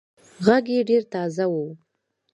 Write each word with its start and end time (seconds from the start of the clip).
غږ 0.45 0.65
يې 0.75 0.81
ډېر 0.89 1.03
تازه 1.13 1.45
وو. 1.51 1.65